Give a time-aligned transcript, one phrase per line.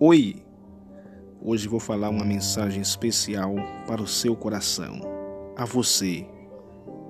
[0.00, 0.36] Oi!
[1.42, 3.56] Hoje vou falar uma mensagem especial
[3.86, 5.00] para o seu coração,
[5.56, 6.24] a você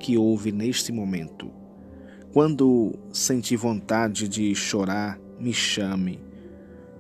[0.01, 1.51] que ouve neste momento.
[2.32, 6.18] Quando sentir vontade de chorar, me chame,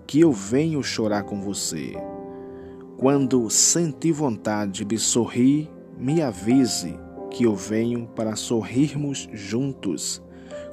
[0.06, 1.94] que eu venho chorar com você.
[2.98, 6.94] Quando sentir vontade de sorrir, me avise,
[7.38, 10.20] que eu venho para sorrirmos juntos.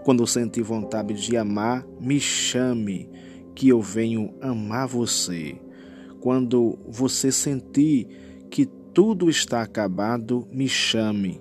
[0.03, 3.07] Quando sentir vontade de amar, me chame
[3.53, 5.61] que eu venho amar você.
[6.19, 8.07] Quando você sentir
[8.49, 11.39] que tudo está acabado, me chame,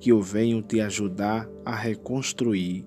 [0.00, 2.84] que eu venho te ajudar a reconstruir.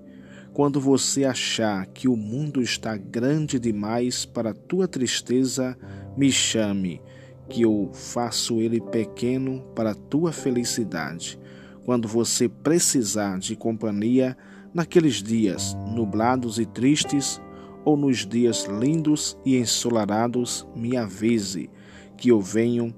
[0.51, 5.77] Quando você achar que o mundo está grande demais para tua tristeza,
[6.17, 7.01] me chame,
[7.47, 11.39] que eu faço ele pequeno para tua felicidade.
[11.87, 14.37] Quando você precisar de companhia
[14.73, 17.41] naqueles dias nublados e tristes,
[17.85, 21.69] ou nos dias lindos e ensolarados, me avise,
[22.17, 22.93] que eu venho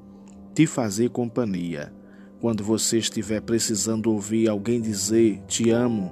[0.55, 1.93] te fazer companhia.
[2.41, 6.11] Quando você estiver precisando ouvir alguém dizer te amo,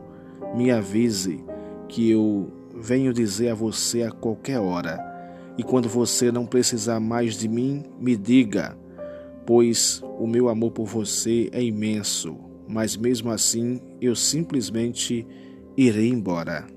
[0.56, 1.44] me avise,
[1.89, 5.00] que eu venho dizer a você a qualquer hora.
[5.58, 8.78] E quando você não precisar mais de mim, me diga,
[9.47, 15.25] pois o meu amor por você é imenso, mas mesmo assim eu simplesmente
[15.75, 16.67] irei embora.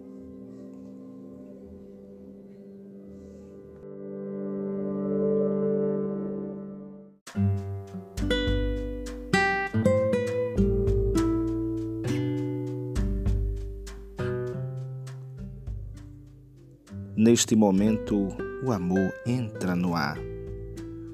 [17.17, 18.29] Neste momento,
[18.65, 20.17] o amor entra no ar.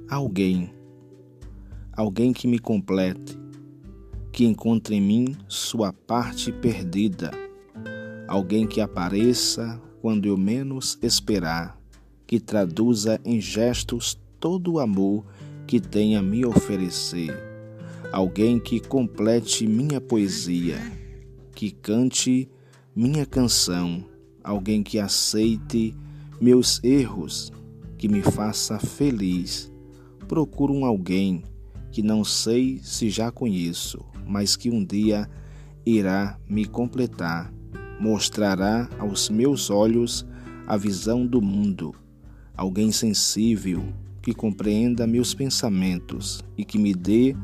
[0.09, 0.73] Alguém,
[1.93, 3.37] alguém que me complete,
[4.37, 7.31] que encontre em mim sua parte perdida,
[8.29, 11.81] alguém que apareça quando eu menos esperar,
[12.27, 15.25] que traduza em gestos todo o amor
[15.67, 17.35] que tem a me oferecer,
[18.13, 20.83] alguém que complete minha poesia,
[21.55, 22.47] que cante
[22.95, 24.05] minha canção.
[24.45, 25.93] Alguém que aceite
[26.41, 27.51] meus erros,
[27.97, 29.73] que me faça feliz.
[30.29, 31.43] Procuro um alguém
[31.91, 35.29] que não sei se já conheço, mas que um dia
[35.85, 37.53] irá me completar,
[38.01, 40.27] mostrará aos meus olhos
[40.67, 41.95] a visão do mundo.
[42.57, 43.85] Alguém sensível
[44.21, 47.37] que compreenda meus pensamentos e que me dê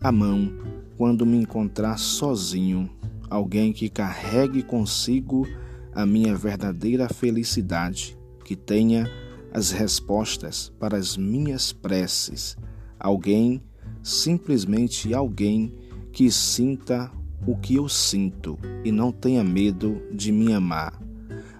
[0.00, 0.52] a mão
[0.96, 2.90] quando me encontrar sozinho.
[3.30, 5.46] Alguém que carregue consigo
[5.94, 9.08] a minha verdadeira felicidade, que tenha
[9.52, 12.56] as respostas para as minhas preces.
[12.98, 13.62] Alguém,
[14.04, 15.74] simplesmente alguém
[16.12, 17.10] que sinta
[17.46, 21.00] o que eu sinto e não tenha medo de me amar.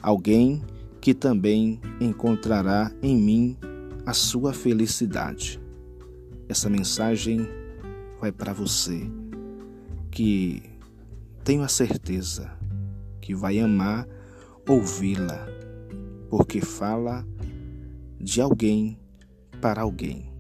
[0.03, 0.63] Alguém
[1.01, 3.57] que também encontrará em mim
[4.05, 5.59] a sua felicidade.
[6.49, 7.49] Essa mensagem
[8.21, 9.11] vai para você
[10.11, 10.63] que
[11.43, 12.53] tenho a certeza
[13.21, 14.07] que vai amar
[14.69, 15.47] ouvi-la,
[16.29, 17.27] porque fala
[18.21, 18.99] de alguém
[19.61, 20.34] para alguém.